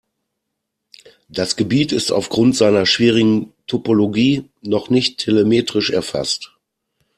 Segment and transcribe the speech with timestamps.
[1.29, 6.57] Das Gebiet ist aufgrund seiner schwierigen Topologie noch nicht telemetrisch erfasst.